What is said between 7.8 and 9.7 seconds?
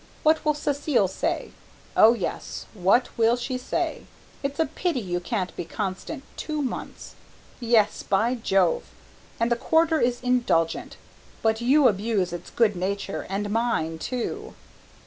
by Jove! and the